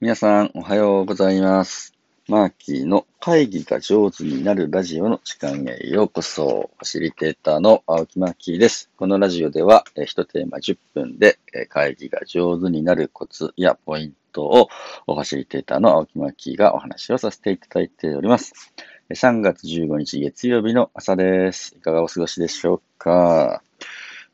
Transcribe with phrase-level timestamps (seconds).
[0.00, 1.92] 皆さん、おはようございます。
[2.26, 6.70] マーキーの会議が上手になるラジオの時間へようこそ。
[6.78, 8.88] ファシリテーターの青木マーキーです。
[8.96, 11.38] このラジオでは、一テーマ10分で
[11.68, 14.70] 会議が上手になるコツやポイントを
[15.04, 18.72] ファシリテーターの青木マーキーがお話をさせていただいております。
[19.10, 21.74] 3月15日月曜日の朝です。
[21.76, 23.62] いかがお過ごしでしょうか？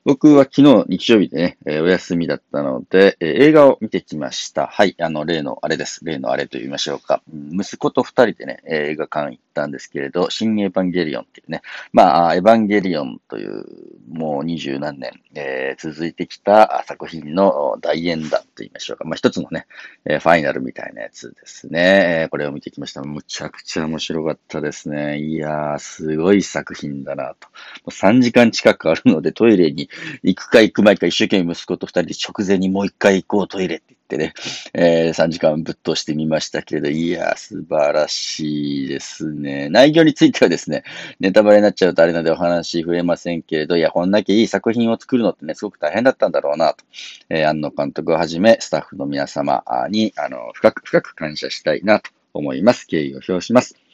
[0.06, 4.68] 僕は昨日日曜日でね、えーお休みだったので、えー映画を見てきました。
[4.68, 6.04] はい、あの、例のあれです。
[6.04, 7.24] 例のあれと言いましょうか。
[7.52, 11.60] 息子と二人でね、えー映画館行ったんですけれど、新エヴァンゲリオンっていうね、
[11.92, 13.64] まあ、エヴァンゲリオンという、
[14.08, 19.04] もう二十何年、えー続いてきた作品の大演談と言いましょうか。
[19.04, 19.66] まあ、一つのね、
[20.04, 22.28] えーファイナルみたいなやつですね。
[22.30, 23.02] これを見てきました。
[23.02, 25.18] むちゃくちゃ面白かったですね。
[25.18, 27.34] いやー、すごい作品だな
[27.84, 27.90] と。
[27.90, 29.88] 3時間近くあるので、トイレに
[30.22, 34.34] 行くか行く前か一生懸命息子と二人で直前にもう一回行こうトイレって言ってね、
[34.72, 39.68] えー3時間ぶっ通してみましたけれど、いや、素晴らしいですね。
[39.68, 40.84] 内容についてはですね、
[41.20, 46.84] ネタバレになっちゃうとあれなのでお話増えませんけれど、いや、こんだけいい作品を作るのってね、すごく大変だったんだろうなと。
[47.28, 52.86] えー、安野監督をはじめ、スタッフの皆様に、あの、深く深く感謝したいなと思います。
[52.86, 53.85] 敬意を表します。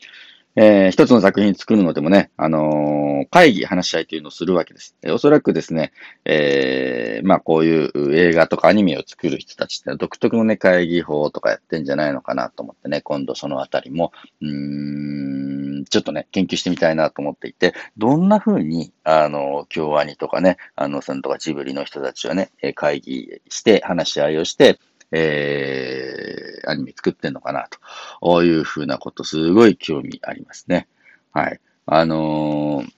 [0.55, 4.97] えー一つの作品作るのでもね、あのー会議、話し合いというのをするわけです。
[5.03, 5.93] えおそらくですね、
[6.27, 24.79] えーまあこういう映画とかアニメを作る人たちって独特のね、会議法とかやってんじゃないのかなと思ってね、今度そのあたりも、うーん、ちょっとね、研究してみたいなと思っていて、どんな風に、あの、京アニとかね、あの、さんとかジブリの人たちはね、会議して、話し合いをして、
[25.13, 27.79] えー、アニメ作ってんのかなと。
[28.23, 30.87] こういうふうなこと、すごい興味ありますね。
[31.33, 31.61] はい。
[31.87, 32.93] あのー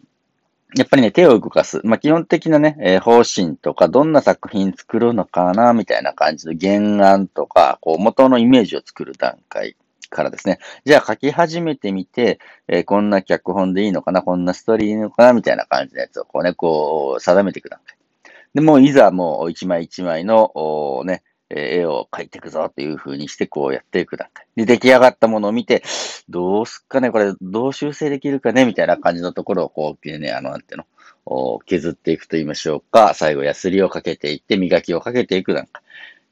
[0.77, 1.81] やっぱりね、手を動かす。
[1.85, 9.77] まあ、基本的なね、えー方針とか、どんな作品作るのかな、みたいな感じの原案とか、こう、元のイメージを作る段階
[10.11, 10.59] からですね。
[10.85, 17.97] じゃあ書き始めてみて、えーこんな脚本でいいのかな、こんなストーリーいいのかな、みたいな感じのやつをこうね、こう、定めていく段階。
[18.53, 21.23] で、もういざもう一枚一枚の、ね、
[21.55, 24.47] え絵を描いていくぞっていう風にしてこうやっていく段階。
[24.57, 25.83] で、出来上がったものを見て、
[26.29, 30.85] どうすっかね、これどう修正できるかね、みたいな感じのところをこうね、あの、なんていう
[31.27, 33.15] の、削っていくと言いましょうか。
[33.15, 35.83] 最後、ヤスリをかけていって、磨きをかけていく段階。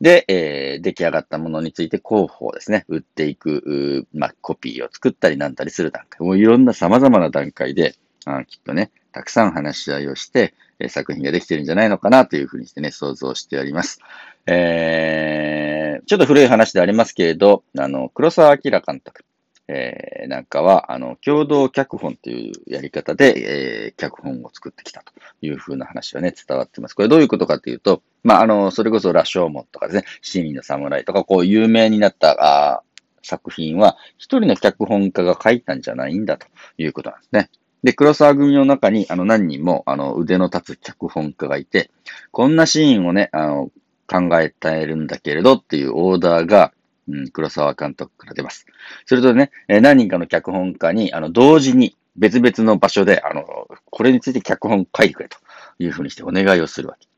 [0.00, 2.84] で、えー出来上がったものについて広報ですね。
[2.88, 6.26] 売っていく、まあ、コピーを作ったりなんたりする段階。
[6.26, 7.94] もういろんな様々な段階で、
[8.24, 14.00] あきっとね、たくさん話し合いをして、え作品ができてるんじゃないのかなというふうにしてね、想像しております。
[14.46, 19.24] えー、ちょっと古い話でありますけれど、あの、黒澤明監督、
[19.68, 26.94] えー、なんかは、あの、共同脚本というやり方で、えー、脚本を作ってきたというふうな話はね、伝わってます。
[26.94, 32.82] これどういうことかというと、まあ、あの、それこそ羅生門とかですね、七人の侍とか、こう、有名になった、あ
[33.22, 37.50] 作品は、一人の脚本家が書いたんじゃないんだということなんですね。
[37.82, 41.90] で、黒沢組の中に、あの、何人も、あの、腕の立つ脚本家がいて、
[42.30, 43.70] こんなシーンをね、あの、
[44.06, 46.72] 考えているんだけれどっていうオーダーが、
[47.08, 48.66] うん、黒沢監督から出ます。
[49.06, 53.44] それとね、え何人かの脚本家に、あの、同時に別々の場所で、あの、
[53.90, 55.38] これについて脚本書いてくれと
[55.78, 57.08] いうふうにしてお願いをするわけ。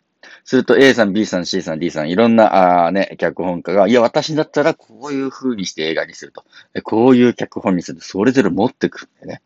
[0.44, 6.44] すると A さん、B さん、C さん、D さん、いろんな、あーね、脚本家が、いや、私だったらこういう風にして映画にすると。
[6.82, 9.42] こういう脚本にすると、それぞれ持ってくるんだよね。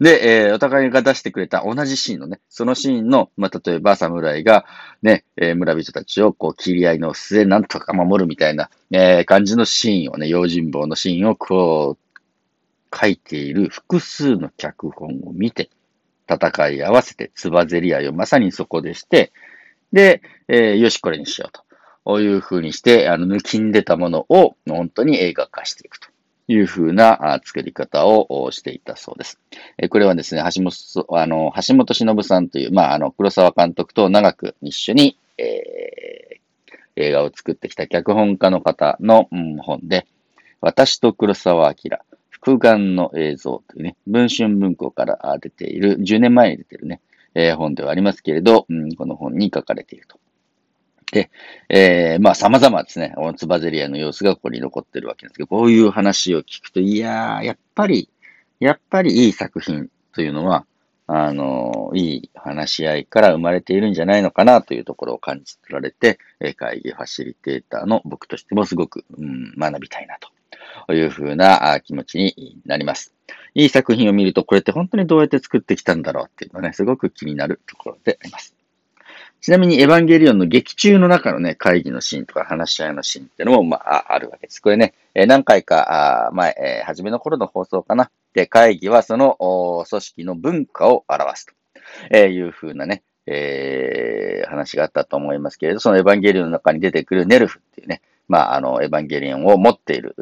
[0.00, 4.64] で、えーお互いが出してくれた同じシーンのね、そのシーンの、まあ、例えば侍が、
[5.02, 15.70] ね、えー村人たちをこう、切り合いの末、なんとか守るみたいな、えー感じのシーンをね、用心棒のシーンをこう、書いている複数の脚本を見て、
[16.30, 19.32] 戦い合わせて、つばぜり合いをまさにそこでして、
[19.92, 21.62] で、えーよし、これにしようと。
[22.04, 26.08] こういう風にして、あの、抜きんでたものを本当に映画化していくと
[26.48, 29.38] いう風な作り方をしていたそうです。
[29.90, 36.18] これはですね、橋本、あの、橋本忍さんという、まあ、あの、黒沢監督と長く一緒に、えー
[36.98, 39.28] 映画を作ってきた脚本家の方の、
[39.62, 40.06] 本で、
[40.60, 41.98] 私と黒沢明、
[42.28, 47.00] 複眼の映像というね、文春文庫から出ている、10年前に出てるね、
[47.56, 48.66] 本ではありますけれど、
[48.96, 50.18] この本に書かれていると。
[51.12, 51.30] で、
[51.68, 58.08] えーまあ様々ですね、つばぜり合いの様子がここに残ってるわけですけど、こういう話を聞くと、いやー、やっぱり、
[58.60, 60.66] やっぱりいい作品というのは、
[61.06, 66.18] あの、いい話し合いから生まれているんじゃないのかなというところを感じ取られて、
[66.56, 70.18] 会議ファシリテーターの僕としてもすごく、うん、学びたいな
[70.86, 73.14] というふうな気持ちになります。
[73.54, 78.57] いい作品を見ると、これって本当にどうやって作ってきたんだろうっていうのはね、すごく気になるところであります。
[79.40, 84.60] ちなみにエヴァンゲリオンの劇中の中のね、会議のシーンとか話し合いのシーンっていうのも、まあ、あるわけです。
[84.60, 88.10] これね、え何回か前、え、初めの頃の放送かな。
[88.34, 89.36] で、会議はその
[89.88, 91.54] 組織の文化を表すと、
[92.10, 100.14] えいうふうなね、えー、話があったと思いますけれど、そのエヴァンゲリオンの中に出てくるネルフっていうね、まあ、あの、エヴァンゲリオンを持っている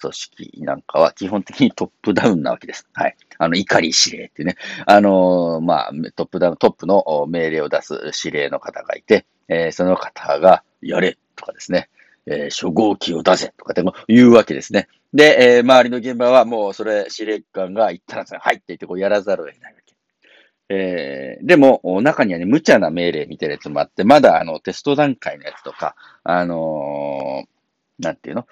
[0.00, 2.88] 組織なんかは基本的にトップダウンなわけです。
[2.94, 3.16] はい。
[3.38, 4.56] あの、怒り指令っていうね、
[4.86, 11.88] あの、まあ、トップダウン、トップの命令を出す指令の方がいて、えー、その方が、やれとかですね、
[12.26, 14.88] えー、初号機を出せとかって言うわけですね。
[15.12, 19.75] で、えー、周りの現場はもうそれ、司令官が言ったらさ、はいって言ってこうやらざるを得ない。
[20.68, 28.46] えー、でも、中にはね、無茶な命令みたいなやつもあって、まだあの、テスト段階のやつとか、あのー、なんていうの？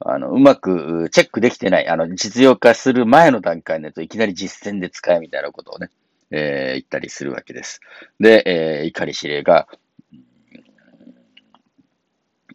[0.00, 5.90] あの、うまくチェックできてない、あの、実用化する前の段階のやつをいきなり実践で使えみたいなことをね、
[6.30, 7.80] えー、言ったりするわけです。
[8.20, 9.66] で、えー、怒り指令が、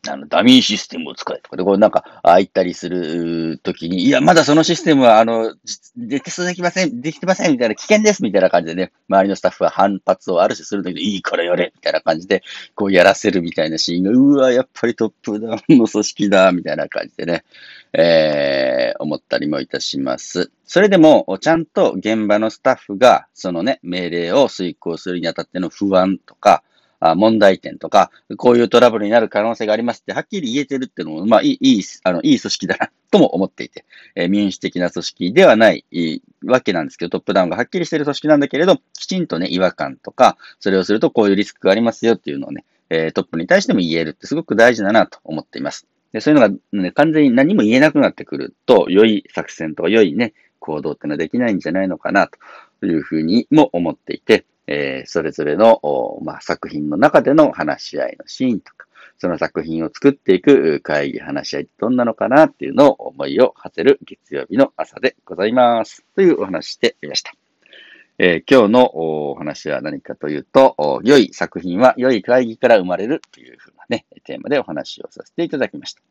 [0.10, 5.58] あの、ダミーシステムを使えとかで、こうなんか、ああ言ったりするときに、いや、まだそのシステムは、あの、テ
[6.30, 12.44] ストできません、できてません、みたいな、危険です、みたいな感じでね、周りのスタッフは反発をある種するんだけど、いいからやれ、みたいな感じで、
[12.76, 17.46] こうやらせるみたいなシーンが、うわ、やっぱりトップダウンの組織だ、みたいな感じでね、
[17.94, 20.52] えー、思ったりもいたします。
[20.66, 26.64] それでも、ちゃんと現場のスタッフが、そのね、命令を遂行するにあたっての不安とか、
[27.16, 33.86] 問題点とか、こういうトラブルになる可能性がありますって、はっきり言えてるっていうのも、まあ、いい、いい、あの、いい組織だな、とも思っていて、
[34.16, 35.86] えー、民主的な組織ではない
[36.46, 45.88] わけなんですけど、トップダウンがはっきりしてる組織なんだけれど、きちんとね、違和感とか、それをするとこういうリスクがありますよっていうのをね、えー、トップに対しても言えるってすごく大事だなと思っています。
[46.14, 52.30] でそういうのが、ね、完全に何も言えなくなってくると、良い作戦とか良いね、行動っていうのはできないんじゃないのかな
[52.80, 55.82] というふうにも思っていて、えー、それぞれの、
[56.24, 58.88] まあ、作品の中での話し合いのシーンとか、
[59.18, 66.06] その作品を作っていく会議、話し合いってどんなのかなっていうのを思いを馳せる月曜日の朝でございます。
[66.16, 67.34] というお話でいました。
[68.20, 68.96] えー、今日の
[69.32, 76.02] お話は何かというと、良い作品は良い会議から生まれるというふうなね、テーマでお話をさせていただきました。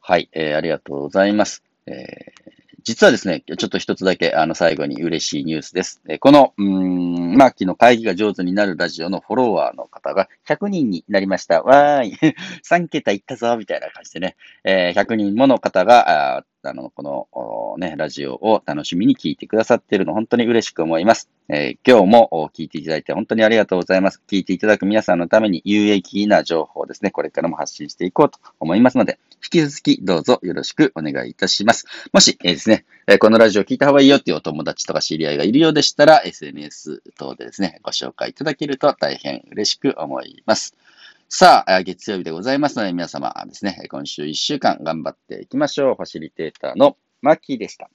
[0.00, 1.62] はい、えー、ありがとうございます。
[1.86, 6.00] えー実はですね、ちょっと一つだけ、あの、最後に嬉しいニュースです。
[6.20, 11.64] この、うん、マーキーの会議が上手になるラジオのフォロワーの方が100人になりました。
[11.64, 12.16] わーい。
[12.62, 21.30] 3桁いったぞ、みたいな感じでね、えー、100人もの方が、あの、この、ね、ラジオを楽しみに聞いてくださっているの、本当に嬉しく思います。
[21.48, 24.20] えー、今日も聞いていただいて本当にありがとうございます。
[24.28, 31.86] 聞いていただく皆さんのために有益な情報をですね、これからも発信していこうと思いますので、引き続きどうぞよろしくお願いいたします。
[32.12, 40.74] もし、えー、ですね、えこのラジオを聞いた方がいいよっていうお友達とか知り合いがいるようでしたら、SNS 等でですね、ご紹介いただけると大変嬉しく思います。
[41.28, 45.94] さあ、月曜日でございますので、皆様ですね、今週1週間頑張っていきましょう。
[45.96, 47.90] ファシリテーターのマッキーでした。